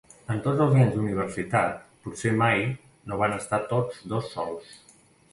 En 0.33 0.39
tots 0.45 0.61
els 0.63 0.75
anys 0.77 0.93
d'universitat 0.93 1.75
potser 2.05 2.31
mai 2.39 2.63
no 3.11 3.19
van 3.19 3.35
estar 3.35 3.59
tots 3.75 4.01
dos 4.15 4.31
sols. 4.37 4.73